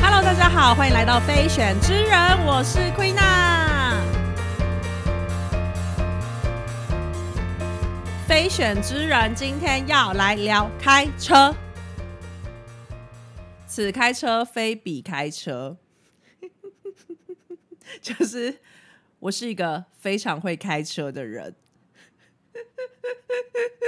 [0.00, 4.00] Hello，大家好，欢迎来到非选之人，我是 Queen 娜。
[8.28, 11.52] 非选之人今天要来聊开车，
[13.66, 15.76] 此开车非彼开车，
[18.00, 18.60] 就是
[19.18, 21.56] 我是一个非常会开车的人，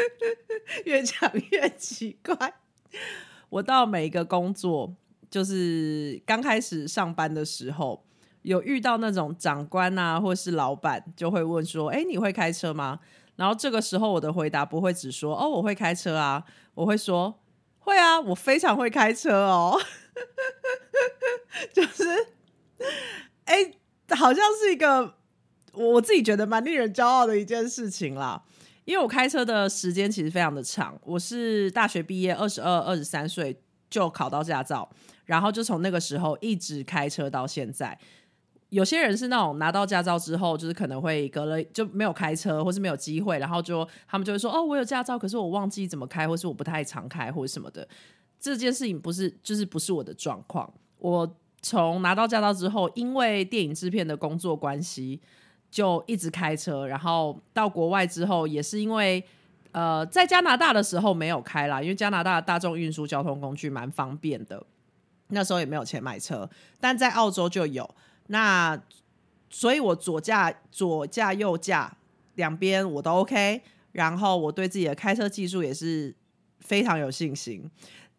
[0.85, 2.55] 越讲越奇怪。
[3.49, 4.95] 我到每一个工作，
[5.31, 8.05] 就是刚开始上班的时候，
[8.43, 13.01] 有遇到那种长官啊，或是老板，就会问说：“哎，你会开车吗？”
[13.37, 16.45] 然后这个时候我的回答不会只说：“哦，我会开车啊。”
[16.75, 17.41] 我会说
[17.79, 19.81] ：“会啊，我非常会开车哦。
[21.73, 22.05] ”就是，
[23.45, 23.73] 哎，
[24.11, 25.15] 好像是一个
[25.73, 28.43] 我自己觉得蛮令人骄傲的一件事情啦。
[28.87, 34.89] 因为我开车的时间其实非常的长，我是大学毕业二十二、二十三岁就考到驾照，
[35.25, 37.99] 然后就从那个时候一直开车到现在。
[38.69, 47.87] 有些人是那种拿到驾照之后，就是可能会隔了就没有开车，或是没有机会，然后就他们就会说：“哦，我有驾照，可是我忘记怎么开，或是我不太常开，或者什么的。”
[48.39, 50.73] 这件事情不是，就是不是我的状况。
[50.99, 55.21] 我从拿到驾照之后，因为电影制片的工作关系。
[55.77, 59.23] 就一直开车，然后到国外之后，也是因为
[59.73, 64.65] 呃，在加拿大的时候没有开啦，因为加拿大的大众运输交通工具蛮方便的，
[65.29, 66.49] 那时候也没有钱买车，
[66.81, 67.95] 但在澳洲就有。
[68.29, 68.81] 那
[69.51, 71.95] 所以我左驾、左驾、右驾
[72.37, 73.61] 两边我都 OK，
[73.93, 76.15] 然后我对自己的开车技术也是
[76.61, 77.71] 非常有信心。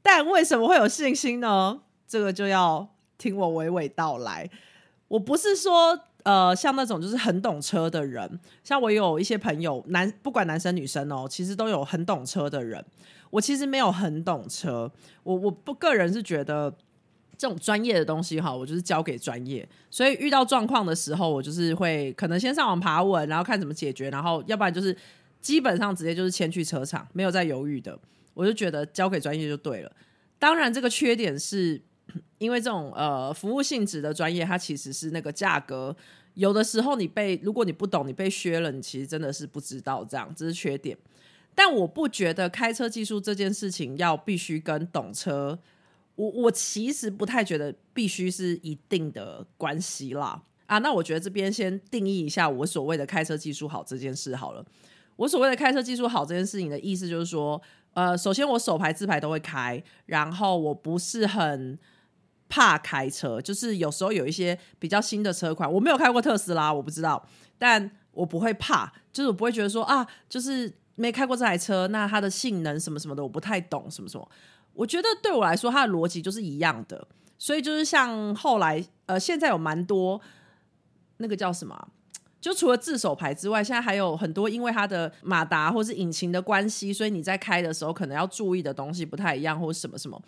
[0.04, 1.82] 但为什么会有信心呢？
[2.08, 4.48] 这个就要听我娓娓道来。
[5.08, 6.02] 我不是说。
[6.28, 12.84] 呃，像那种就是很懂车的人，像我有一些朋友，男不管男生女生哦，其实都有很懂车的人。
[13.30, 14.92] 我其实没有很懂车，
[15.24, 16.70] 我我不个人是觉得
[17.38, 19.66] 这种专业的东西哈，我就是交给专业。
[19.90, 24.94] 所以遇到状况的时候，我就是会可能先上网爬文，然后看怎么解决，然后要不然就是
[25.40, 27.98] 基本上直接就是先去车厂，没有再犹豫的。
[28.34, 29.90] 我就觉得交给专业就对了。
[30.38, 31.87] 当然，这个缺点是。
[32.38, 35.96] 因为这种呃服务性质的专业，它其实是那个价格，
[36.36, 40.96] 有的时候你被如果你不懂，你被削了，你其实真的是不知道这样，这是缺点。
[41.56, 45.58] 但我不觉得开车技术这件事情要必须跟懂车，
[46.14, 50.44] 我我其实不太觉得必须是一定的关系啦。
[50.68, 54.64] 啊，那我觉得这边先定义一下我所谓的开车技术好这件事好了。
[55.16, 57.60] 我所谓的开车技术好这件事情的意思就是说，
[57.94, 61.80] 呃，首先我手牌自牌都会开，然后我不是很。
[62.50, 67.28] 怕开车，就是有时候有一些比较新的车款，我没有开过特斯拉，我不知道，
[67.58, 74.28] 但我不会怕，就是我不会觉得说啊，就是没开过这台车，那它的性能什么什么的我不太懂，什么什么，
[74.74, 80.20] 我觉得对我来说它的逻辑就是一样的，所以就是像后来呃，现在有蛮多
[81.18, 81.90] 那个叫什么，
[82.40, 90.22] 就除了自手牌之外，现在还有很多因为它的马达或是引擎的关系，所以你在开的时候可能要注意的东西不太一样，或者什么什么。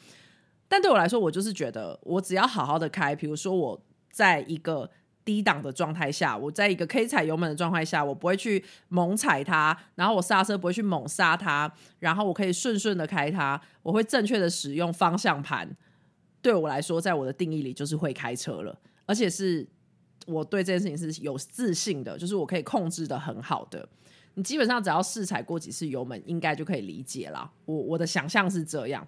[0.69, 3.81] 但对我来说，我就是觉得，我只要好好的开，比如说我
[4.11, 4.89] 在一个
[5.25, 15.75] 低档的状态下，我在一个可以踩油门的状态下，我不会去猛踩它，然后我刹车不会去猛刹它，然后我可以顺顺的开它，我会正确的使用方向盘。
[16.41, 19.67] 对我来说，在我的定义里就是会开车了，而且是
[20.27, 23.89] 我对这件事情是有自信的，就是我可以控制的很好的。
[24.35, 27.51] 你基本上只要试踩过几次油门，应该就可以理解了。
[27.65, 29.05] 我我的想象是这样。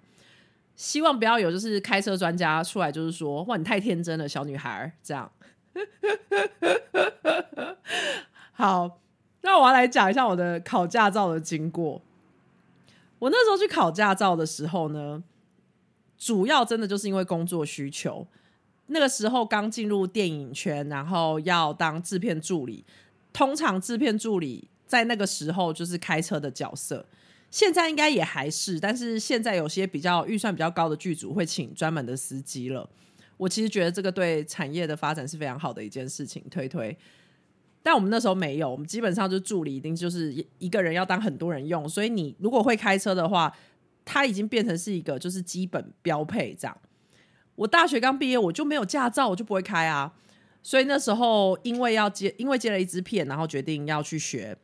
[0.75, 5.31] 希望不要有就是开车专家出来，就是说哇，你太天真了，小女孩这样。
[8.53, 8.99] 好，
[9.41, 12.01] 那我要来讲一下我的考驾照的经过。
[13.19, 15.23] 我那时候去考驾照的时候呢，
[16.17, 18.27] 主要真的就是因为工作需求。
[18.87, 22.83] 那个时候刚进入电影圈，然后要当制片助理。
[23.31, 27.05] 通常制片助理在那个时候就是开车的角色。
[27.51, 32.89] 现在应该也还是，但是现在有些比较预算比较高的剧组会请专门的司机了。
[33.35, 36.97] 我其实觉得这个对产业的发展是非常好的一件事情，推推。
[37.83, 43.51] 但我们那时候没有，我们基本上就助理一定就是一个人要当很多人用，所以你如果会开车的话，
[44.05, 46.77] 它已经变成是一个就是基本标配这样。
[47.55, 50.13] 我大学刚毕业，我就没有驾照，我就不会开啊。
[50.63, 54.55] 所以那时候因为要接，因为接了一支片，然后决定要去学。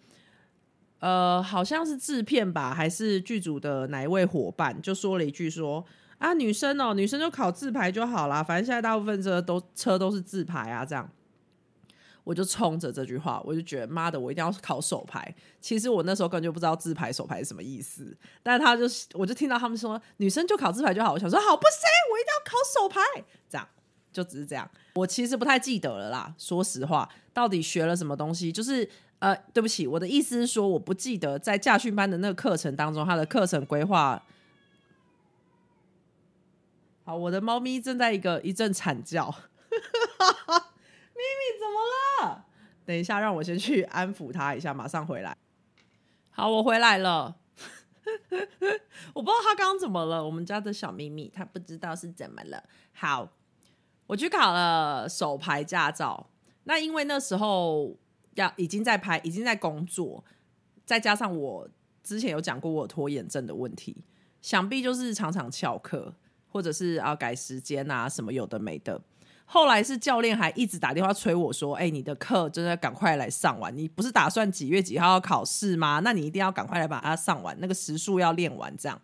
[0.99, 5.85] 呃，好像是制片吧，还是剧组的哪一位伙伴就说了一句说
[6.17, 11.09] 啊，女生哦，女生就考自排就好啦，反正现在大部分车都车都是自排啊，这样。
[12.23, 15.33] 我就冲着这句话，我就觉得妈的，我一定要考手牌。
[15.61, 18.83] 其实我那时候根本就不知道自牌手牌是什么意思，但是他就
[19.13, 23.65] 我就听到他们说女生就考自牌就好，我想说好不行，我一定要考手牌，这样
[24.11, 24.69] 就只是这样。
[24.95, 28.51] 我其实不太记得了啦，说实话，到底学了什么东西？
[28.51, 34.23] 就是呃，对不起，我的意思是说，我不记得在驾训班的那个课程当中，他的课程规划。
[37.03, 39.35] 好，我的猫咪正在一个一阵惨叫， 咪
[41.17, 42.45] 咪怎么了？
[42.85, 45.35] 等一下，让我先去安抚它一下，马上回来。
[46.29, 47.37] 好，我回来了。
[49.13, 52.63] 我不知道它刚刚怎么了，我们家的小咪咪它不知道是怎么了。
[52.93, 53.27] 好，
[54.05, 56.29] 我去考了手牌驾照。
[56.65, 57.95] 那因为那时候
[58.37, 60.23] 要已经在拍，已经在工作，
[60.85, 61.69] 再加上我
[62.03, 64.03] 之前有讲过我拖延症的问题，
[64.41, 66.15] 想必就是常常翘课。
[66.49, 68.99] 或者是啊改时间啊什么有的没的，
[69.45, 75.99] 后来是教练还一直打电话催我说：“哎，你的课真的赶快来上完，你不是打算几月几号要考试吗？
[76.03, 78.99] 那你一定要赶快来把它上完，那个时数要练完，这样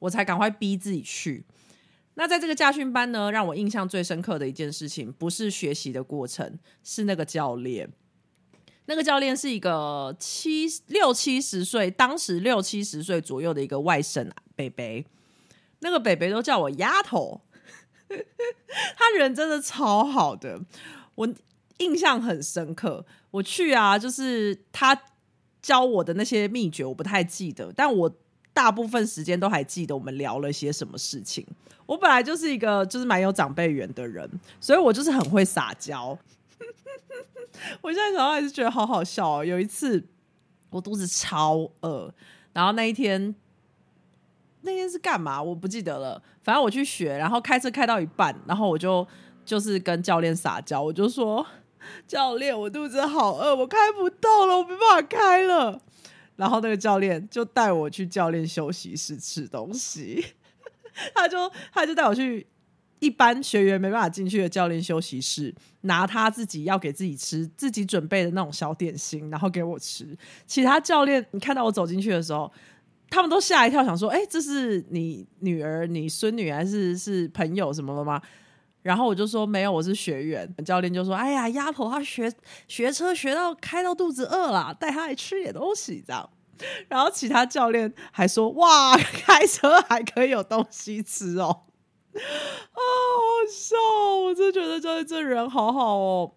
[0.00, 1.44] 我才赶快逼自己去。
[2.14, 7.92] 那在这个驾训班呢，让我印象最深刻的一件事情，不是学习的过程，是那个教练。
[8.86, 15.04] 那个教练是一个七六七十岁，当时六七十岁左右的一个外甥北北。
[15.84, 17.40] 那个北北都叫我丫头，
[18.08, 20.60] 他人真的超好的，
[21.16, 21.28] 我
[21.78, 23.04] 印象很深刻。
[23.32, 24.96] 我去啊，就是他
[25.60, 28.14] 教我的那些秘诀，我不太记得，但我
[28.52, 31.44] 大部分时间都还记得我们聊了些什么事情。
[31.86, 34.30] 我本来就是一个就是蛮有长辈缘的人，
[34.60, 36.16] 所以我就是很会撒娇。
[37.82, 39.44] 我现在想到还是觉得好好笑哦。
[39.44, 40.04] 有一次
[40.70, 42.12] 我肚子超饿，
[42.52, 43.34] 然后那一天。
[44.64, 45.42] 那天是干嘛？
[45.42, 46.22] 我不记得了。
[46.40, 49.04] 反正我去学，然后开车开到一半，然后我就
[49.44, 51.44] 就是跟教练撒娇，我就说
[52.06, 55.82] ：“教练，我肚子好饿，我开不动了，我没办法开了。
[56.36, 60.24] ”然后那个教练就带我去教练休息室吃东西，
[61.12, 62.46] 他就他就带我去
[63.02, 65.52] 一般学员没办法进去的教练休息室，
[65.82, 70.16] 拿他自己要给自己吃、自己准备的那种小点心，然后给我吃。
[70.46, 72.50] 其他教练，你看到我走进去的时候。
[73.14, 78.18] 他们都吓一跳，想说：“哎，这是你女儿、你孙女还是是朋友什么的吗？”
[78.80, 82.32] 然后我就说：“没有，我是学员。”教练就说：“哎呀，丫头，她学
[82.68, 86.26] 学车学到开到肚子饿了，带她来吃点东西，这样。”
[86.88, 91.64] 然后其他教练还说：“哇，开车还可以有东西吃哦！”
[92.72, 93.76] 啊，好笑！
[94.24, 96.32] 我真觉得教练这人好好哦。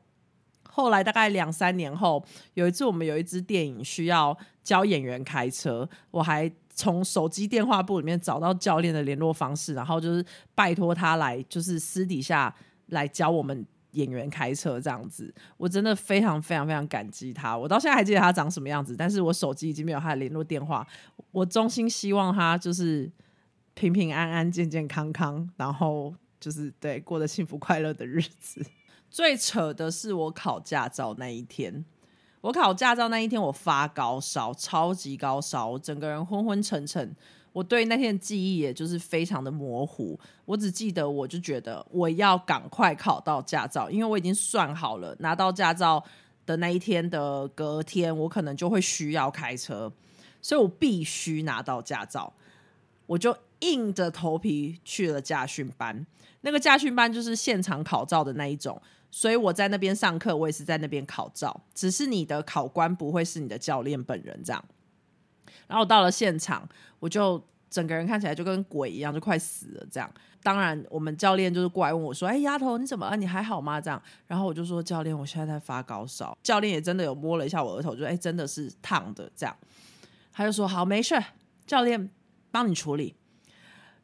[0.69, 2.23] 后来大概两三年后，
[2.53, 6.51] 有一次我们有一支电影需要教演员开车，我还。
[6.77, 10.21] 从手机电话簿里面找到教练的联络方式，然后就是
[10.53, 12.53] 拜托他来，就是私底下
[12.87, 15.33] 来教我们演员开车这样子。
[15.55, 17.57] 我真的非常非常非常感激他。
[17.57, 20.85] 我到现在还记得他长什么样子，但是我手机已经没有他的联络电话。
[21.31, 23.09] 我衷心希望他就是
[23.75, 28.65] 平平安安、健健康康，然后就是对过得幸福快乐的日子。
[29.11, 31.85] 最扯的是我考驾照那一天。
[32.41, 37.15] 我考驾照那一天，我发高烧，超级高烧，我整个人昏昏沉沉。
[37.51, 46.03] 我对那天的记忆也就是非常的模糊，我只记得我就觉得我要赶快考到驾照，因为我已经算好了，拿到驾照
[46.45, 49.91] 的那一天的隔天，我可能就会需要开车，
[50.41, 52.31] 所以我必须拿到驾照。
[53.05, 56.05] 我就硬着头皮去了驾训班，
[56.41, 58.81] 那个驾训班就是现场考照的那一种。
[59.11, 64.61] 所以我在那边上课，我也是在那边考照，只是你的考官不会是你的教练本人这样。
[65.67, 66.67] 然后到了现场，
[66.99, 70.11] 我就整个人看起来就跟鬼一样，就快死了这样。
[70.43, 73.15] 当然，我们教练就是过来问我说：“哎，丫头，你怎么了？
[73.15, 79.55] 你还好吗？”这样，然后我就说：“教练，我现在在发高烧。”教练也真的有摸了一下我额头，就说：“哎，真的是烫的。”这样，
[80.33, 81.15] 他就说：“好，没事，
[81.65, 82.11] 教练
[82.55, 83.15] 帮你处理。”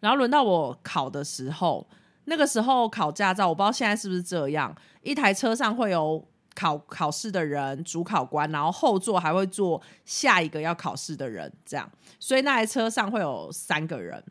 [0.01, 1.87] 然后轮到我考的时候。
[2.25, 4.73] 那个时候考驾照，我不知道现在是不是这样。
[5.01, 11.91] 一台车上会有考考试的人，主考官，然后后座还会坐下一个要考试的人，这样。
[12.19, 14.23] 所以那台车上会有三个人，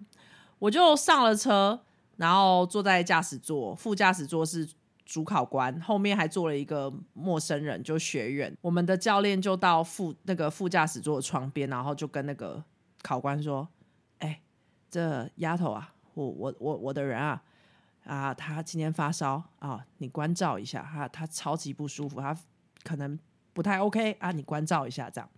[0.60, 1.80] 我就上了车，
[2.16, 4.66] 然后坐在驾驶座，副驾驶座是
[5.04, 8.56] 主考官，后面还坐了一个陌生人，就学员。
[8.62, 12.62] 我们的教练就到副那个副驾驶座的窗边，然后就跟那个
[13.02, 13.68] 考官说：“，
[14.90, 17.42] 这丫头啊，我我我我的人啊。”
[18.04, 22.36] 啊，她今天发烧啊，你关照一下她她超级不舒服，她
[22.82, 23.16] 可能
[23.52, 25.30] 不太 OK 啊，你关照一下这样。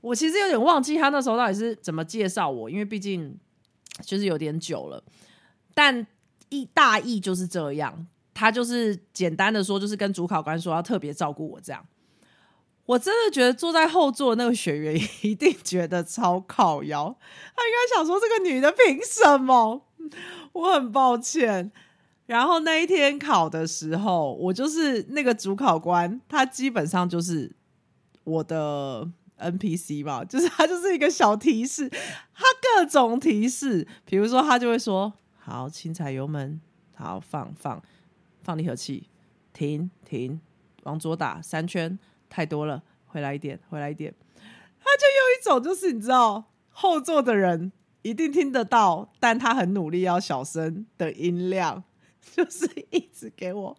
[0.00, 3.36] 我其实有点忘记他那时候到底是怎么介绍我，因为毕竟
[4.02, 5.02] 就是有点久了，
[5.74, 6.06] 但
[6.48, 8.06] 意大意就是这样。
[8.32, 11.84] 他就是简单的说，就是跟主考官说要特别照顾我这样。
[12.88, 17.14] 我真的觉得坐在后座那个学员 一定觉得超靠腰，
[17.54, 19.82] 他应该想说这个女的凭什么？
[20.52, 21.70] 我很抱歉。
[22.24, 27.54] 然后那一天考的时候，我就是那个主考官，他基本上就是
[28.24, 29.06] 我的
[29.38, 32.44] NPC 嘛，就是他就是一个小提示，他
[32.76, 36.58] 各种提示，比如说他就会说：“好，轻踩油门，
[36.94, 37.82] 好放放
[38.42, 39.08] 放离合器，
[39.52, 40.40] 停停，
[40.84, 41.98] 往左打三圈。”
[42.28, 44.14] 太多了，回来一点，回来一点。
[44.80, 51.84] 他就用一种就是你知道，后座的人一定听得到，但他很努力要小声的音量，
[52.34, 53.76] 就是一直给我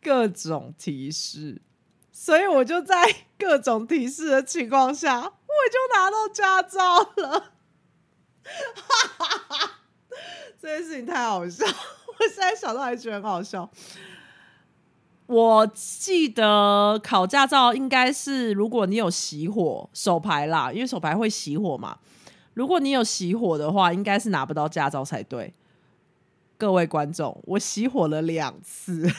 [0.00, 1.60] 各种提示，
[2.10, 2.96] 所以我就在
[3.38, 7.52] 各种提示的情况下，我就拿到驾照了。
[8.44, 9.80] 哈哈哈！
[10.60, 13.70] 这件事情太好笑，我现在想到还觉得很好笑。
[15.32, 21.96] 我记得考驾照应该是，如果你有熄火手牌啦，因为手牌会熄火嘛。
[22.52, 25.54] 如果你有熄火的话，应该是拿不到驾照才对。
[26.58, 29.10] 各位观众，我熄火了两次，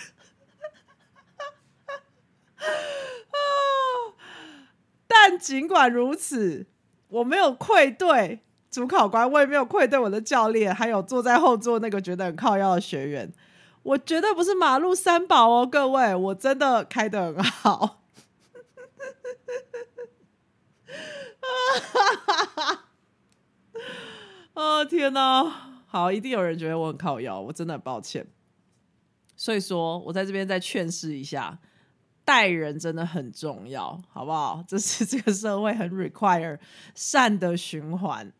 [5.08, 6.68] 但尽管如此，
[7.10, 13.34] 我没有愧对主考官，我也没有愧对我的教练，还有坐在后座那个觉得很靠腰的学员。
[13.84, 18.02] 我绝对不是马路三宝哦，各位，我真的开的很好。
[24.54, 25.82] 啊 天哪！
[25.88, 28.26] 好，一定有人觉得我很靠腰，我真的很抱歉。
[29.36, 31.60] 所以说我在这边再劝示一下，
[32.24, 34.64] 待人真的很重要，好不好？
[34.68, 36.60] 这是 这个社会很 require
[36.96, 38.32] 善的循环。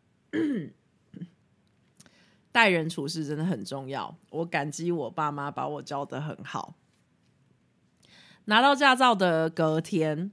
[2.54, 6.76] 待人处事真的很重要，我感激我爸妈把我教的很好。
[8.44, 10.30] 拿到驾照的隔天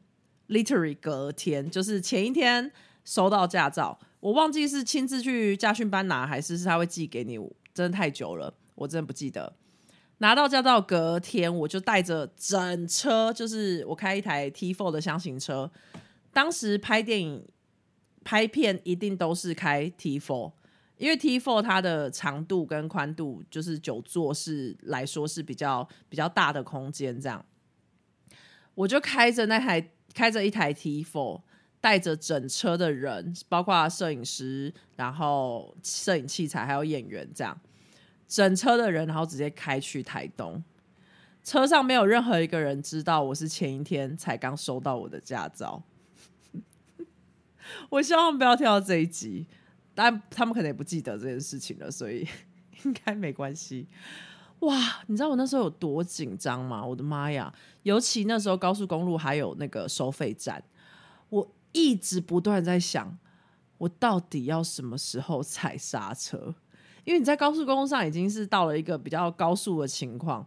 [0.48, 2.72] ，literally 隔天，就是前一天
[3.04, 7.40] 收到驾照，我忘记是亲自去驾训班拿，还是是他会寄给你，
[7.74, 9.56] 真的太久了，我真的不记得。
[10.20, 15.72] 拿到驾照隔天，我就带着整车，就是我开一台 T4 的箱型车，
[16.32, 17.48] 当时拍电影
[18.24, 20.52] 拍片一定都是开 T4。
[21.02, 27.44] 因为 T4 它的长度跟宽度就是九座是来说是比较比较大的空间，这样
[28.76, 31.42] 我就开着那台开着一台 T4，
[31.82, 37.60] 带着整车的人，包括摄影师，然后摄影器材还有演员，这样
[38.28, 40.64] 整车的人，然后直接开去台东，
[41.44, 45.82] 车上没有任何一个人知道我是前一天才刚收到我的驾照。
[47.90, 49.48] 我希望不要听到这一集。
[49.94, 52.28] 但他们可能也不记得这件事情了，所以
[52.84, 53.88] 应该没关系。
[54.60, 56.86] 哇，你知道我那时候有多紧张吗？
[56.86, 57.52] 我的妈呀！
[57.84, 60.64] 尤其那时候高速公路还有那个收费站，
[61.30, 63.18] 我一直不断在想，
[63.80, 66.54] 我到底要什么时候踩刹车？
[67.04, 70.46] 因为你在高速公路上已经是到了一个比较高速的情况，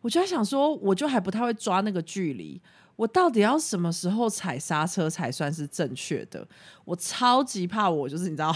[0.00, 2.60] 我就在想说，我就还不太会抓那个距离。
[3.00, 6.46] 我到底要什么时候踩刹车才算是正确的？
[6.84, 8.54] 我超级怕，我就是你知道，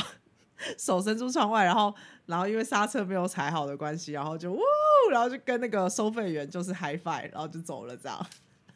[0.77, 1.95] 手伸出窗外，然后，
[2.27, 4.61] 然后因为刹车没有踩好的关系，然后就呜，
[5.11, 8.27] 然后就跟那个收费员就是 hi five，然后就走了这样。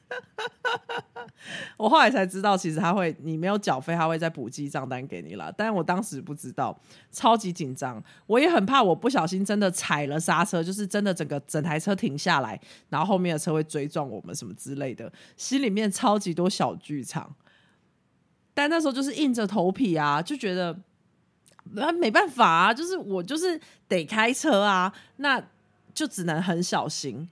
[1.77, 5.53] 我后来才知道，其实他会，你没有缴费，他会再补记账单给你了。
[5.57, 6.79] 但我当时不知道，
[7.13, 17.35] 超级紧张，我也很怕，我不小心真的踩了刹车，就是真的整个整台车停下来，然后后面的车会追撞我们什么之类的，心里面超级多小剧场。
[18.55, 20.77] 但那时候就是硬着头皮啊，就觉得
[21.73, 25.41] 那没办法啊，就是我就是得开车啊，那
[25.95, 27.29] 就只能很小心。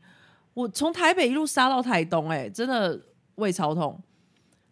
[0.56, 2.98] 我从台北一路杀到台东，哎，真的
[3.34, 4.02] 胃超痛。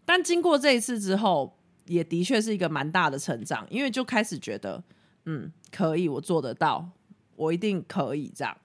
[0.06, 4.82] 但经过这一次之后，也的确是一个蛮大的成长，因为就开始觉得，
[5.26, 6.88] 嗯，可以，我做得到，
[7.36, 8.56] 我一定可以这样，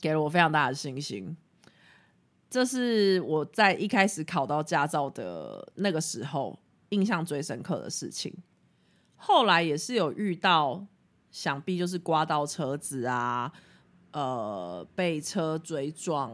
[0.00, 1.36] 给了我非常大的信心。
[2.48, 8.34] 这是我在一开始考到驾照的那个时候印象最深刻的事情。
[9.16, 10.86] 后来也是有遇到，
[11.30, 13.52] 想必就是刮到车子啊。
[14.12, 16.32] 呃，被车追撞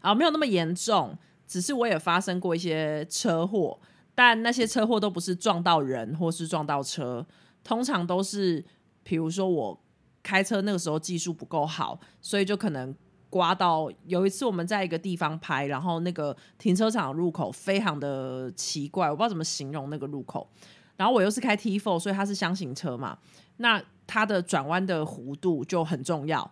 [0.00, 3.78] 啊，没有那么严重，只是我也发生过一些车祸，
[4.14, 7.24] 但那些车祸都不是撞到人或是撞到车，
[7.62, 8.64] 通常都是，
[9.02, 9.80] 比如说我
[10.22, 12.94] 开车那个时候技术不够好，所以就可能
[13.30, 13.90] 刮到。
[14.06, 20.48] 有一次我们在一个地方拍，然后那个停车场入口非常的奇怪，我不知道怎么形容那个入口，
[20.96, 23.18] 然后我又是开 T four，所以它是箱型车嘛，
[23.58, 26.50] 那它的转弯的弧度就很重要。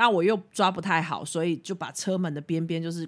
[0.00, 3.04] 但我又抓不太好，所以就把车门的边边就是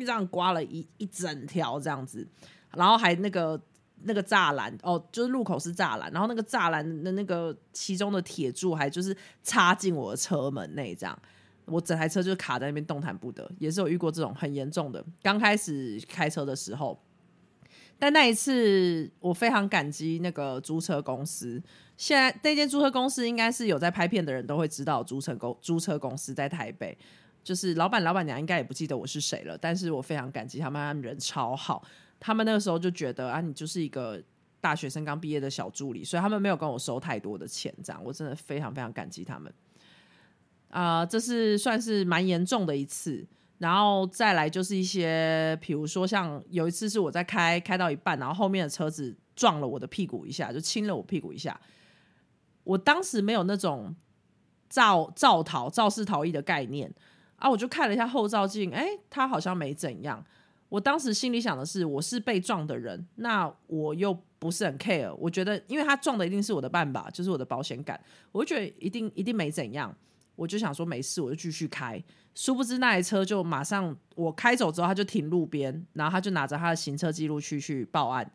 [0.00, 2.26] 这样刮了一一整条这样子，
[2.74, 3.60] 然后还那个
[4.04, 11.18] 那个栅栏哦，就是路口是栅栏，然后那个栅栏的那个其中的铁柱还就是插进我的车门内，这样
[11.66, 15.04] 我整台车就卡在那边动弹不得，也是有遇过这种很严重的。
[15.22, 16.98] 刚开始开车的时候。
[17.98, 21.60] 但那一次，我非常感激那个租车公司。
[21.96, 26.96] 现在那间租车公司应该是有在拍片的人都会知道，租车公租车公司在台北，
[27.42, 29.58] 就是老板老板娘应该也不记得我是谁了。
[29.58, 31.82] 但是我非常感激他们，他们人超好。
[32.20, 34.22] 他们那个时候就觉得啊，你就是一个
[34.60, 39.52] 大学生刚毕业的小助理，所以他们没有跟我收太多的钱，这样我真的非常非常感激他们。
[40.70, 43.26] 啊，这是算是蛮严重的一次。
[43.58, 51.60] 然后再来就是一些，比如说像有一次是我在开开到一半，然后后面的车子撞了我的屁股一下，就亲了我屁股一下。
[52.64, 53.94] 我当时没有那种
[54.68, 56.92] 肇肇逃、肇事逃逸的概念
[57.36, 60.24] 啊，我就看了一下后照镜，哎，他好像没怎样。
[60.68, 65.12] 我当时心里想的是，我是被撞的人，那我又不是很 care。
[65.14, 67.98] 我觉得，因为他撞的一定是我的半吧，就是我的保险杆，
[68.30, 69.96] 我就觉得一定一定没怎样。
[70.38, 72.00] 我就想说没事，我就继续开。
[72.32, 78.30] 殊不知那台车就马上我开走之后，他就停路边，然后他就拿着他的行车记录去去报案，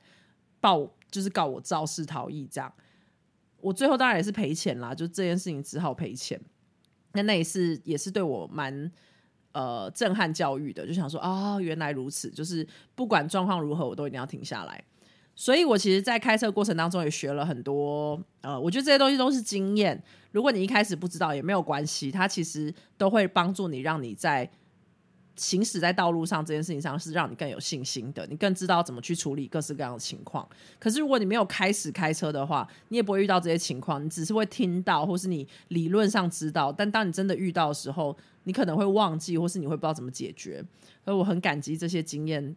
[0.60, 2.70] 报就是告我肇事逃逸这样。
[3.62, 6.38] 我最后当然也是赔钱啦，就这件事情只好赔钱。
[7.14, 8.92] 那那一次也是对我蛮
[9.54, 14.84] 呃震撼教育的，就想说哦，原来如此，就是不管状况如何，我都一定要停下来。
[15.36, 20.04] 所以我其实，在开车过程当中也学了很多，呃，我觉得这些东西都是经验。
[20.34, 24.50] 如果你一开始不知道也没有关系，它其实都会帮助你，让你在
[25.36, 30.48] 行驶在道路上这件事情上是让你更有信心的，你更知道怎么去处理各式各样的情况。
[30.80, 40.64] 可是如果你没有开始开车的话，你也不会遇到这些情况，你只是会听到，或是你理论上知道，但当你真的遇到的时候，你可能会忘记，或是你会不知道怎么解决。
[41.06, 42.56] 所以我很感激这些经验，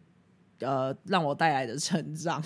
[0.59, 2.43] 呃，让我带来的成长。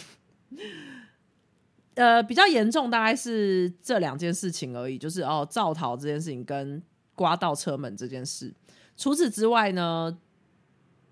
[1.95, 6.81] 呃，比较严重大概是这两件事情而已，就是哦，造逃这件事情跟
[7.15, 8.53] 刮到车门这件事。
[8.95, 10.17] 除此之外呢，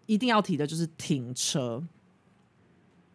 [0.06, 1.84] 一定要提的就是停车。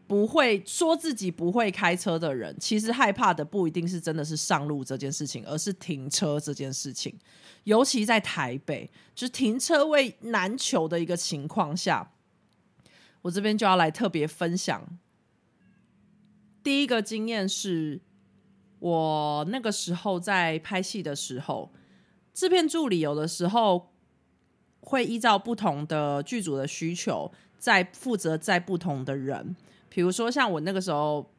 [0.07, 7.19] 不会说自己不会开车的人，其实害怕的不一定是真的是上路这件事情，而是停车这件事情。
[7.65, 12.13] 尤其在台北，就是停车位难求的一个情况下，
[13.23, 14.87] 我这边就要来特别分享。
[16.65, 18.01] 第一个经验是
[18.79, 21.71] 我那个时候在拍戏的时候，
[22.33, 23.93] 制片助理有的时候
[24.81, 29.55] 会依照不同的剧组的需求，在负责在不同的人。
[29.91, 31.31] 比如说，像我那个时候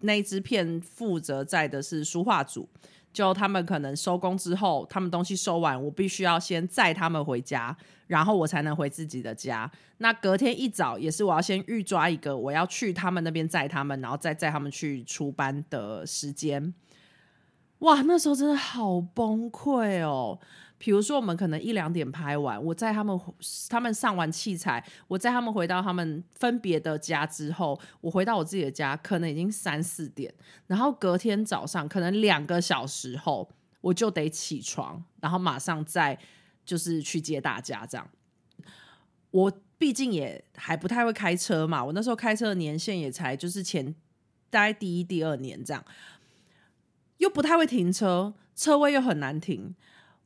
[0.00, 2.66] 那支片负责在的是书画组。
[3.12, 9.70] 就他们可能收工之后，他们东西收完，我必须要先载他们回家，然后我才能回自己的家。
[9.98, 16.72] 那隔天一早也是我要先预抓一个我要去他们那边载他们，然后再载他们去出班的时间。
[17.80, 20.38] 哇，那时候真的好崩溃哦。
[20.82, 23.20] 比如说，我们可能一两点拍完，我在他们
[23.68, 30.32] 他们上完器材，我在他们回到他们分别的家之后，我回到我自己的家，可能已经三四点。
[30.68, 33.46] 然后隔天早上，可能两个小时后，
[33.82, 36.18] 我就得起床，然后马上再
[36.64, 37.84] 就是去接大家。
[37.84, 38.10] 这样，
[39.32, 43.94] 我毕竟也还不太会开车嘛，我那时候开车的年限也才就是前
[44.48, 45.84] 大概第一、第二年这样，
[47.18, 49.74] 又不太会停车，车位又很难停。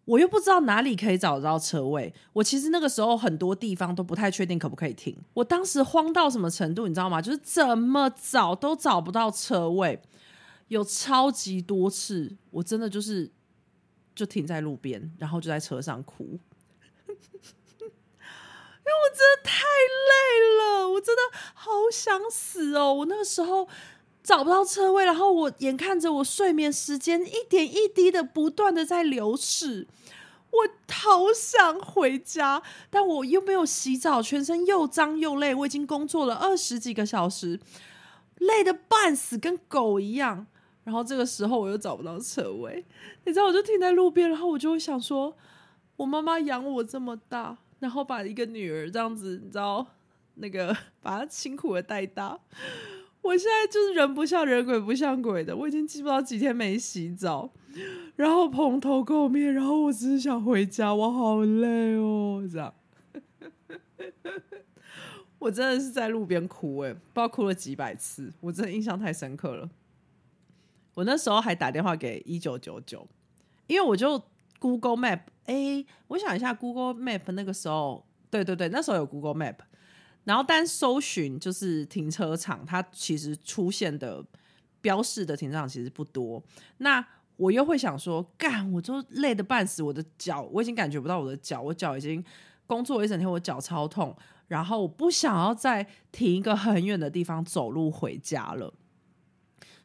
[0.05, 5.17] 我又不知道哪里可以找得到车位，我其实那个时候很多地方都不太确定可不可以停。
[5.33, 7.23] 我当时慌到什么程度，你知道吗？
[7.23, 10.01] 就是怎么找都找不到车位，
[10.69, 13.31] 有超级多次，我真的就是
[14.15, 16.25] 就停在路边，然后就在车上哭，
[17.09, 19.65] 因为我真的太
[20.11, 20.13] 累
[20.59, 21.23] 了，我真的
[21.55, 22.93] 好想死哦！
[22.93, 23.67] 我那个时候。
[24.25, 29.87] 找不到车位，然后我眼看着我睡眠时间一点一滴的不断的在流逝，
[30.51, 37.61] 我好想回家，但我又没有洗澡，全身又脏又累，我已经工作了二十几个小时，
[38.39, 40.47] 累的半死，跟狗一样。
[40.85, 42.83] 然后这个时候我又找不到车位，
[43.25, 45.37] 你知道，我就停在路边，然后我就会想说，
[45.97, 49.87] 我妈妈养我这么大，然后把一个女儿这样子，你知道，
[50.37, 52.39] 那个把她辛苦的带大。
[53.25, 55.57] 我现在就是人不像人，鬼不像鬼的。
[55.57, 57.51] 我已经记不到几天没洗澡，
[58.17, 62.75] 然后蓬头垢面，然后我只是想回家，我好累哦，这样。
[65.39, 69.69] 我真的是在路边哭，哎，不知道哭了几百次，我真的印象太深刻了。
[70.95, 73.07] 我那时候还打电话给一九九九，
[73.67, 74.23] 因为我就
[74.59, 79.57] Google Map 哎，我想一下，Google Map 那个时候，对对对，那时候有 Google Map，
[80.25, 84.25] 然后但搜寻就是停车场，它其实出现的
[84.81, 86.43] 标示的停车场其实不多。
[86.79, 87.07] 那
[87.37, 92.25] 我又会想说，干，我都累得半死，我的脚我已经感觉不到我的脚，我脚已经
[92.67, 94.17] 工作一整天，我脚超痛，
[94.49, 98.73] 然后我不想要再停一个很远的地方走路回家了。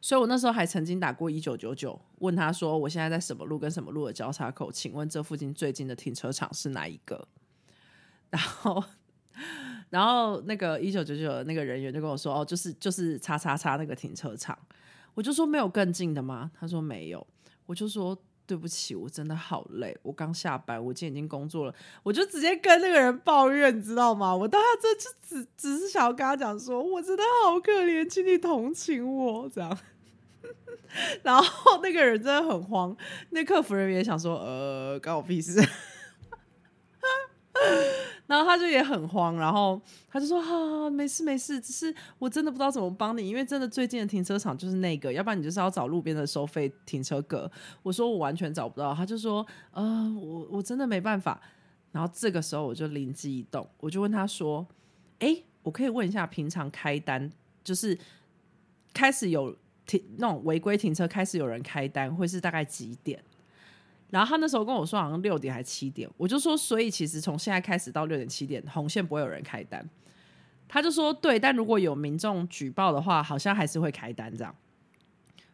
[0.00, 4.72] 所以我那时候还曾经打过一九九九，问他说：“我现在在什么路跟什么路的交叉口？
[4.72, 7.28] 请问这附近最近的停车场是哪一个？”
[8.30, 8.82] 然后，
[9.90, 14.58] 然后那个一九九九的那个人员就跟我说：“哦，就是就是叉叉叉那个停车场。”
[15.14, 17.26] 我就说：“没有更近的吗？”他说：“没有。”
[17.66, 24.34] 我就说：“对不起，我真的好累，我刚下班，我今天已经工作了。”我就直接跟那个人抱怨，你知道吗？
[24.34, 29.78] 我当下这就只只是想要跟他讲说：“我真的好可怜，请你同情我。”这样。
[31.22, 32.96] 然后那个人真的很慌，
[33.30, 35.60] 那客服人员想说，呃，关我屁事。
[38.30, 47.50] 然后他就也很慌，然后他就说，哈，没事没事，只是我真的不知道怎么帮你，因为真的最近的停车场就是那个，要不然你就是要找路边的收费停车格。
[47.82, 49.82] 我说我完全找不到，他就说，呃，
[50.22, 51.40] 我我真的没办法。
[51.90, 54.64] 然后这个时候我就灵机一动，我就问他说，
[55.18, 57.28] 哎，我可以问一下，平常开单
[57.64, 57.98] 就是
[58.94, 59.56] 开始有。
[59.86, 63.20] 停那种违规停车开始有人开单，会是大概几点？
[64.10, 69.88] 然后他那时候跟我说好像六点还七点，我就说所以其实从现在开始到六点七点，红线不会有人开单。
[70.68, 74.54] 他就说对，但如果有民众举报的话，好像还是会开单这样。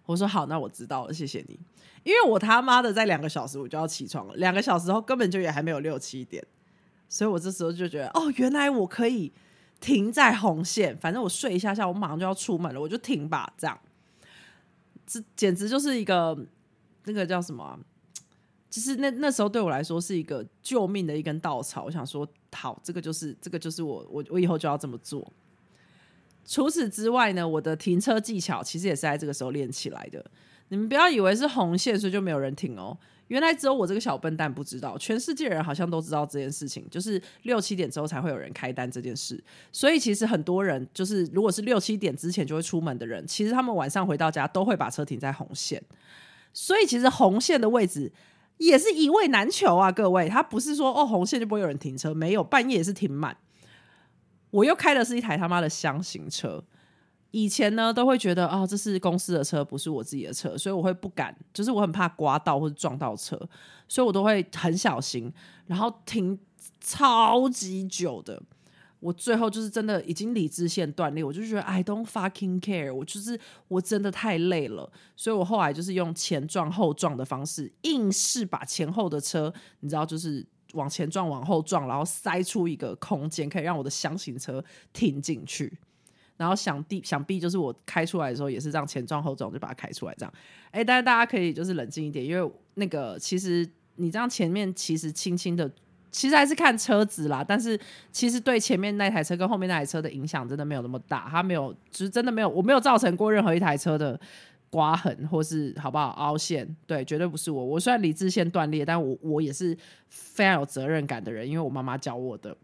[0.05, 1.59] 我说好，那我知道了，谢谢你。
[2.03, 6.45] 因为我他妈的在两个小时我就要起床了，两个小时后根本就也还没有六七点，
[7.09, 9.33] 所以我这时候就觉得哦，原来我可以
[9.81, 13.79] 停在红线，反正我睡一下下，我马上就要出门了，我就停吧，这样。
[15.07, 16.39] 这简直就是一个
[17.05, 17.79] 那个叫什么？
[18.77, 21.85] 其实那那时候对我来说是一个救命的一根稻草。
[21.85, 25.33] 我想说，好，这个就是这个就是我我我以后就要这么做。
[26.45, 30.23] 除此之外呢，我的停车技巧其实也是在这个时候练起来的。
[30.69, 32.95] 你们不要以为是红线，所以就没有人停哦。
[33.29, 39.43] 原来只有我这个小笨蛋不知道，全世界人好像都知道这件事情，就是六七点之后才会有人开单这件事。
[39.73, 45.83] 所以其实很多人就是，如果是六七点之前就会出门的人，其实他们晚上回到家都会把车停在红线。
[46.53, 48.11] 所以其实红线的位置
[48.59, 53.37] 也是一位难求啊，各位，他不是说哦红线就不会有人停车，没有，半夜也是停满。
[54.51, 56.65] 我又开的是一台他妈的箱型车。
[57.33, 63.39] 以前呢，都会觉得啊，这是公司的车，不是我自己的车，所以我会不敢，就是我很怕刮到或者撞到车，
[63.89, 65.31] 所以我都会很小心，
[65.67, 66.39] 然后停
[66.81, 68.43] 超级久的。
[69.01, 85.79] 我最后就是真的已经理智线断裂，我就觉得 I don't fucking care，我就是我真的太累了，所以我后来就是用前撞后撞的方式，硬是把前后的车，你知道，就是往前撞往后撞，然后塞出一个空间，可以让我的箱型车停进去。
[86.39, 90.33] 然后想必想必就是我开出来的时候也是这样前撞后撞就把它开出来这样，
[90.71, 95.71] 哎，但是大家可以就是冷静一点，因为那个其实你这样前面其实轻轻的，
[96.17, 97.79] 其实还是看车子啦，但是
[98.11, 104.19] 其实对前面那台车跟后面那台车的影响真的没有那么大，它没有，就是真的没有，我没有造成过任何一台车的
[104.71, 109.77] 刮痕或是好不好凹陷，对，绝对不是我，我虽然理智线断裂，但我我也是
[110.09, 112.57] 非常有责任感的人，因为我妈妈教我的，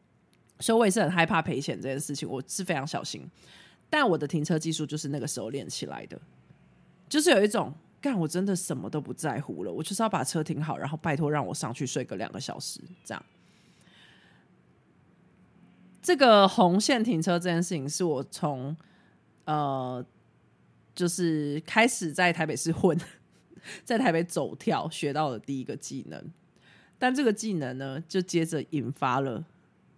[0.59, 3.31] 所以我也是很害怕赔钱这件事情，我是非常小心。
[3.91, 6.19] 但我的停车技术就是那个时候练起来的，
[7.07, 13.23] 就是有一种干我真的什么都不在乎了，我就是要把车停好，然后拜托让我上去睡个两个小时，这样。
[16.03, 18.77] 这个红线停车这件事情是我从
[19.45, 20.05] 呃，
[20.95, 22.99] 就是开始在台北市混，
[23.85, 26.21] 在台北走跳学到的第一个技能，
[26.99, 29.45] 但这个技能呢，就接着引发了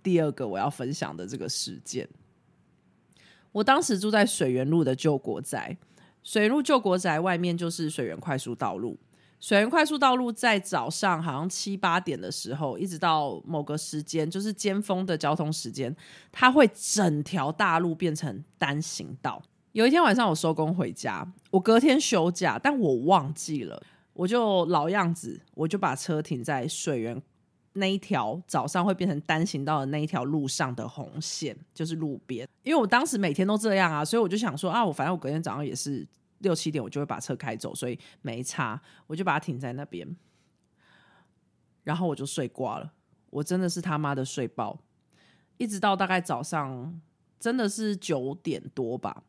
[0.03, 2.07] 第二个我要分享的这个事件。
[3.53, 5.77] 我当时住在水源路的旧国宅，
[6.23, 8.99] 水源路旧国宅外面就是水源快速道路。
[9.45, 15.95] 水源快速道路在早上好像七八点的时候，一直到某个时间，就是尖峰的交通时间，
[16.33, 19.43] 它会整条大路变成单行道。
[19.73, 23.83] 有一天晚上我收工回家，我隔天休假，但我忘记了，
[24.15, 27.23] 我就老样子，我就把车停在水源。
[27.75, 32.49] 那一条早上会变成单行道的那一条路上的红线，就是路边。
[32.63, 36.07] 因为我当时每天都这样啊，所以我就想说啊，我反正我隔天早上也是
[36.39, 40.17] 六七点，我就会把车开走，所以没差，我就把它停在那边。
[41.83, 42.93] 然后我就睡挂了，
[43.31, 44.79] 我真的是他妈的睡爆，
[45.57, 47.01] 一直到大概早上
[47.39, 49.23] 真的是九点多吧，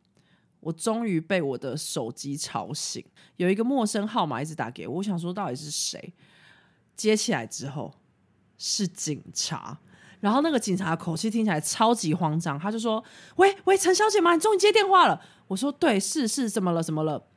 [0.59, 6.13] 我终于被我的手机吵醒，有一个陌生号码一直打给我，我想说到底是谁？
[6.95, 7.93] 接起来之后。
[8.57, 9.77] 是警察。
[10.21, 13.03] 然后那个警察口气听起来超级慌张，他就说
[13.35, 14.33] ：“喂喂，陈小姐吗？
[14.33, 16.81] 你终于接电话了。”我说：“对，是是，怎么了？
[16.81, 17.27] 怎么了？”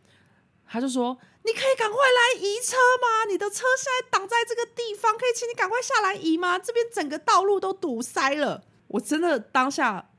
[0.71, 3.25] 他就说：“你可以赶快来移车吗？
[3.31, 6.59] 你的车现在挡在这个地方，可以请你赶快下来移吗？
[6.59, 10.11] 这边整个道路都堵塞了。”我真的当下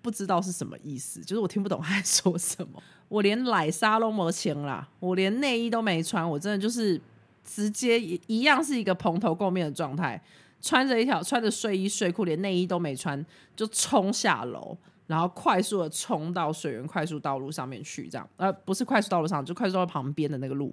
[0.00, 2.82] 不知道是什么意思，就是我听不懂他在说什么。
[3.08, 7.00] 我连奶沙都没钱啦，我连内衣都没穿，我真的就是
[7.44, 10.22] 直接一样是一个蓬头垢面的状态。
[10.62, 13.24] 穿着一条穿着睡衣睡裤，连内衣都没穿，
[13.56, 14.76] 就冲下楼，
[15.10, 20.72] 然后快速的冲到水源快速道路上面去，这样呃不是快速道路上，就快速道路旁边的那个路。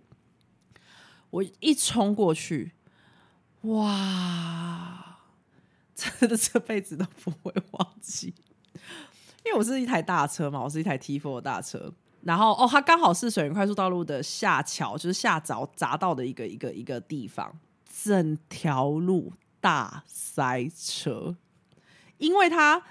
[1.32, 2.74] 我一冲过去，
[3.62, 5.18] 哇，
[5.96, 8.36] 真的这辈子都不会忘记，
[9.44, 17.60] 因为我是一台大车嘛，我是一台 T4 的大车，然后哦，它刚好是水源快速道路的下桥，就是下闸匝道的一个一个一个地方，
[18.04, 19.34] 整条路。
[19.60, 21.36] 大塞车，
[22.20, 22.82] 因为它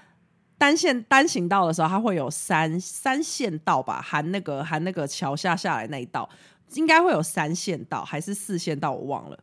[0.57, 6.27] 单线单行道的时候，它会有三三线道吧，含那个含那个桥下下来那一道，
[6.73, 9.37] 应该会有三线道还是四线道，我忘了。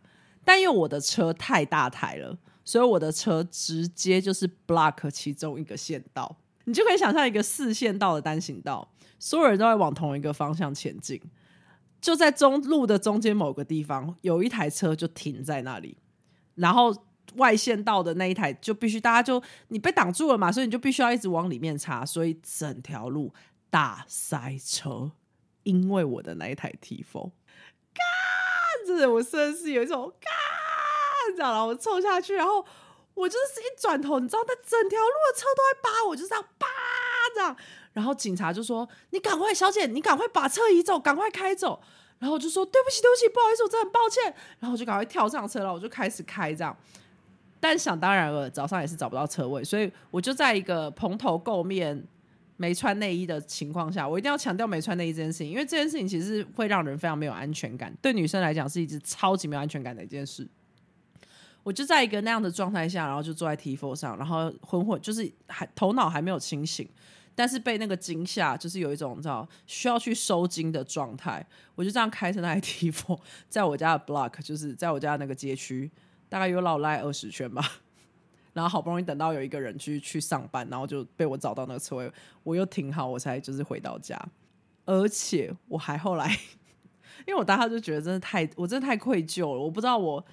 [0.44, 11.20] 但因为我的车太大台了，所以我的车直接就是 block 其中一个线道，你就可以想象一个四线道的单行道，所有人都在往同一个方向前进，
[12.00, 15.96] 就在中路的中间某个地方，有一台车就停在那里，
[16.57, 16.92] 然后。
[17.37, 23.32] 外线道的那一台就必须大家就你被挡住了嘛，所以你就必须要一直往里面插，所以整条路
[23.70, 25.12] 大塞车。
[25.64, 27.30] 因为我的那一台 T4，
[27.94, 28.02] 嘎，
[28.87, 30.28] 真的我真的是有一种嘎，
[31.30, 31.64] 你知道吗？
[31.64, 32.62] 我凑下去，然后
[33.14, 36.66] 我就是一转头，你知道，那整条路的车都在扒我，就这样扒
[37.34, 37.56] 这样。
[37.94, 41.80] 然后警察就说：“你赶快，小姐，你赶快把车移走，赶快开走。”
[42.20, 44.24] 然后我就说：“对不起，对不起，不好意思，我真的很抱歉。”
[44.60, 46.76] 然后我就赶快跳上车了，我就开始开这样。
[47.66, 52.07] 但想当然了，早上也是找不到车位，所以我就在一个蓬头垢面、
[52.59, 60.46] 没穿内衣的情况下，我一定要强调没穿内衣这件事情，因为这件事情其实会让人非常没有安全感，对女生来讲是一直超级没有安全感的一件事。
[61.62, 66.87] 我就在一个那样的状态下，然后就坐在 T4 上，然后昏昏，就是还头脑还没有清醒，
[67.35, 71.42] 但是被那个惊吓，就是有一种知道需要去收惊的状态。
[71.77, 75.90] 我就这样开着那台 T4，在我家的 block，就是在我家那个街区。
[76.28, 77.62] 大概有老赖二十圈吧，
[78.52, 84.20] 然后好不容易等到有一个人去去上班，然后就被我找到那个车位，我又停好，我才就是回到家，
[84.84, 86.28] 而且我还后来，
[87.26, 90.24] 因为我当时就觉得真的太，我真的太愧疚了，我不知道我。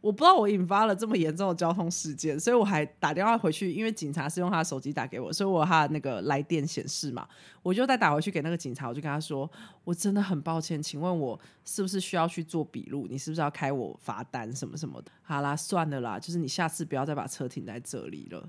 [0.00, 7.26] 我不知道我引发了这么严重的交通事件，所以我还打电话回去，因为警察是用他的手机打给我，所以我他那个来电显示嘛，
[7.62, 9.50] 我就再打回去给那个警察，我就跟他说，
[9.82, 13.08] 我真的很抱歉，请问我是不是需要去做笔录？
[13.10, 15.10] 你是不是要开我罚单什么什么的？
[15.22, 18.48] 好啦，算了啦，就是你下次不要再把车停在这里了。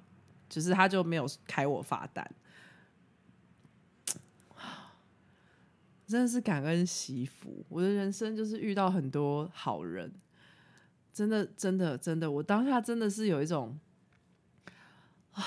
[0.50, 2.26] 就是他就没有开我罚单，
[6.08, 10.10] 真的是感恩惜福，我的人生就是遇到很多好人。
[11.18, 13.80] 真的，真的，真的，我当下真的是有一种
[15.32, 15.42] 啊，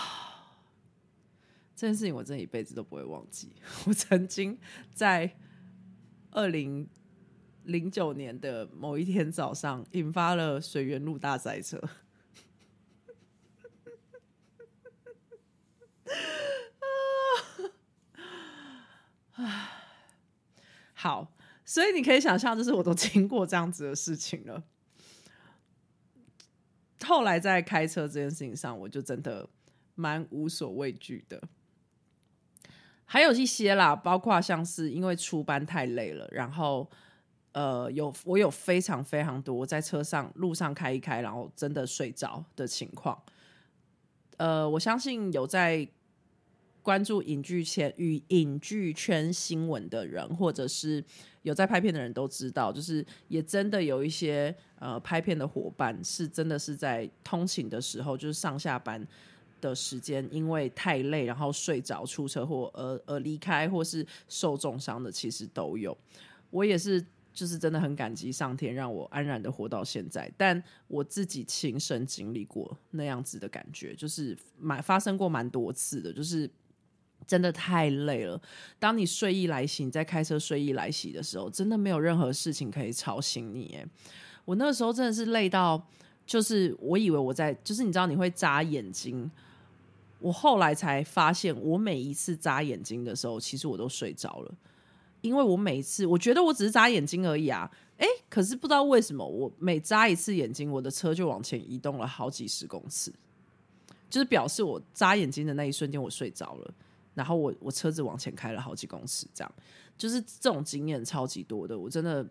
[1.77, 3.53] 这件事情我真的一辈子都不会忘记。
[3.87, 4.59] 我曾经
[4.93, 5.37] 在
[6.33, 6.89] 二零
[7.63, 11.81] 零九年的某一天早上，引发了水源路大塞车。
[19.35, 19.45] 啊，
[20.95, 21.33] 好，
[21.65, 24.65] 所以你可以想象，就是我都经过这样子的事情了。
[27.11, 29.49] 后来在开车这件事情上，我就真的
[29.97, 31.43] 蛮无所畏惧的。
[33.05, 36.89] 还有一些啦，包括像是因为出班太累了，然后
[37.51, 43.21] 呃，有我有非常非常多在车上路上开一开，然后真的睡着的情况。
[44.37, 45.89] 呃，我相信有在。
[46.83, 51.05] 关注影剧圈与影剧圈新闻的人，或者是
[51.43, 59.07] 有在拍片的人都知道，就是也真的有一些呃拍片的伙伴，是真的是在通勤的时候，就是上下班
[59.61, 65.97] 的时间，因为太累，然后睡着出车祸而而离开，或是受重伤的，其实都有。
[66.49, 70.33] 我也是，就是真的很感激上天，让我安然的活到现在。
[70.37, 76.51] 但我自己亲身经历过那样子的感觉，就是蛮发生过蛮多次的，就是。
[77.27, 78.41] 真的太累了。
[78.79, 83.77] 当你睡意来袭，在开车睡意来袭的时候，真的没有任何事情可以吵醒你。
[83.79, 83.87] 哎，
[84.45, 85.87] 我那个时候真的是累到，
[86.27, 89.31] 就是我以为我在，就是你知道你会眨眼睛。
[90.19, 94.55] 我后来才发现，我每一次眨眼睛的时候，其实我都睡着了。
[95.23, 103.13] 因为我每一次我觉得我只是眨眼睛而已啊，哎，可是不知道为什么我每眨一次眼睛，我的车就往前移动了好几十公尺，
[104.09, 106.75] 就是表示我眨眼睛的那一瞬间我睡着了，
[107.21, 109.53] 然后我我车子往前开了好几公尺，这样
[109.99, 112.27] 就是这种经验超级多的，我真的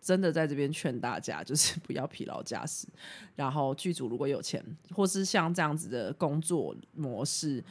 [0.00, 2.88] 真的在这边劝大家，就是 不要疲劳驾驶，
[3.36, 7.62] 然后剧组如果有钱，或是像这样子的工作模式。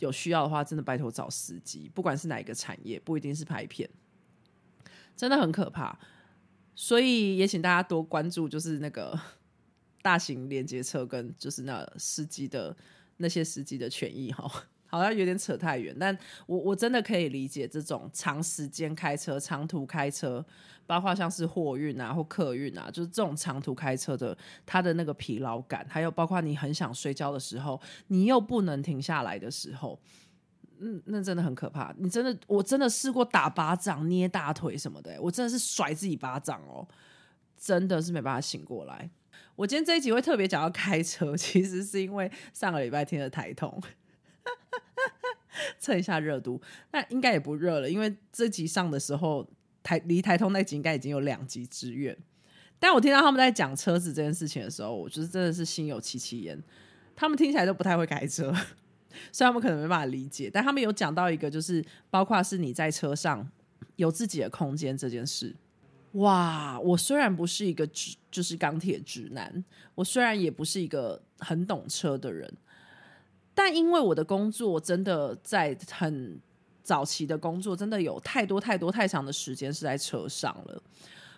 [0.00, 3.88] 有需要的话，真的拜托找司机，不管是哪一个产业，不一定是拍片，
[5.16, 5.96] 真的很可怕。
[6.74, 9.18] 所以也请大家多关注，就是那个
[10.02, 12.76] 大型连接车跟就是那司机的
[13.18, 14.50] 那些司机的权益哈。
[14.94, 20.44] 好像有点扯太远，但我我真的可以理解这种长时间开车、长途开车，
[20.86, 29.98] 包括像是货运啊或客运啊，就是这种长途开车的，他的那个疲劳感，还有包括你很想睡觉的时候，你又不能停下来的时候，
[30.78, 31.92] 嗯，那真的很可怕。
[31.98, 36.86] 你真的，我真的试过打巴掌、捏大腿什么的，我真的是甩自己巴掌哦，
[37.58, 39.10] 真的是没办法醒过来。
[39.56, 43.80] 我今天这一集会特别讲要开车，其实是因为上个礼拜听了台通。
[45.78, 46.60] 测一下热度，
[46.92, 49.48] 那应该也不热了，因为这集上的时候，
[49.82, 52.16] 台离台通那集应该已经有两集之远。
[52.78, 56.60] 但我听到他们在讲车子这件事情的时候，我觉得真的是心有戚戚焉。
[57.16, 58.52] 他们听起来都不太会开车，
[59.32, 60.50] 所以他们可能没办法理解。
[60.52, 63.48] 但他们有讲到一个，就是包括是你在车上
[63.96, 65.54] 有自己的空间这件事。
[66.12, 72.52] 哇，我虽然不是一个直就是钢铁直男，我虽然也不是一个很懂车的人。
[73.54, 76.40] 但因为我的工作真的在很
[76.82, 80.82] 早期的工作，真的有太多太多太长的时间是在车上了。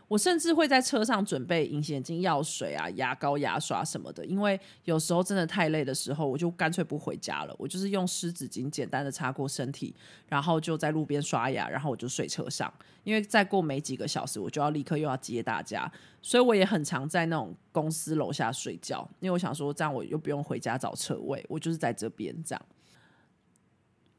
[0.09, 7.53] 我甚至会在车上准备隐形眼镜、药水啊、牙膏、牙刷什么的，因为有时候真的太累的时候，我就干脆不回家了。
[7.59, 9.93] 我就是用湿纸巾简单的擦过身体，
[10.29, 12.73] 然后就在路边刷牙，然后我就睡车上。
[13.03, 15.91] 因为再过没几个小时，我就要立刻又要接大家，
[16.23, 19.09] 所以我也很常在那种公司楼下睡觉。
[19.19, 22.67] 因为我想说，这样我又不用回家找车位，我就是在这边这样。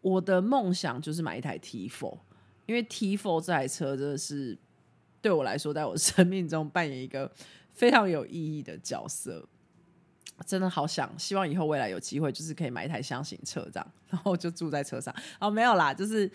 [0.02, 2.18] 我的梦想就是买一台 T4，
[2.66, 4.58] 因为 T4 这台车真的是。
[5.22, 7.32] 对我来说，在我生命中扮演一个
[7.74, 9.48] 非常有意义的角色，
[10.46, 15.14] 真的好想，希望以后未来有机会，就是可以买一台箱型车这样，然后就住在车上。
[15.40, 16.32] 哦，没有啦，就是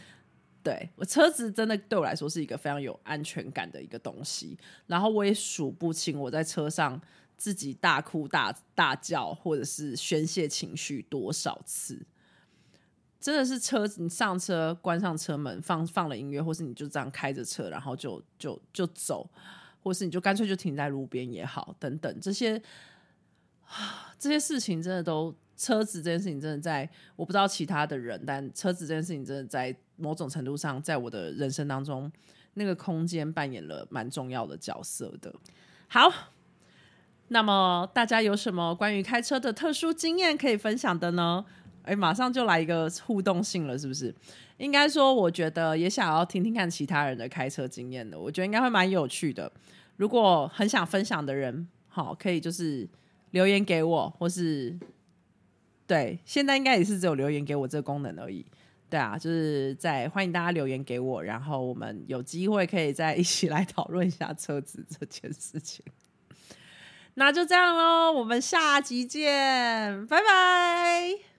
[0.62, 4.58] 对我车子真的对我来说是一个非常有安全感的一个东西。
[4.86, 7.00] 然后我也数不清我在车上
[7.36, 12.04] 自己大哭大大叫，或者是宣泄情绪多少次。
[13.22, 19.30] 真的是车子，你上车关上车门，放放了音乐，或是你就这样开着车，然后就就就走，
[19.80, 22.60] 或是你就干脆就停在路边也好，等等这些
[24.18, 32.10] 这些事情真的都车子这件事情真的在我不知道其他的人，但车子这件事情真的在某种程度上，在我的人生当中
[32.54, 35.32] 那个空间扮演了蛮重要的角色的。
[35.86, 36.12] 好，
[37.28, 41.44] 那么大家有什么关于开车的特殊经验可以分享的呢？
[41.84, 44.14] 哎，马上就来一个互动性了，是不是？
[44.58, 49.50] 应该说，我觉得也想要听听看其他人的开车经验的，我觉得应该会蛮有趣的。
[49.96, 52.88] 如果很想分享的人，好，可以就是
[53.32, 54.78] 留言给我，或是
[55.86, 58.46] 对，现在应该也是只有留言给我这个功能而已。
[58.88, 65.84] 对啊，就是在欢迎大家留言给我，然后我们有机会可以再一起来讨论一下车子这件事情。
[67.14, 71.31] 那就这样喽，我们下集见，拜拜。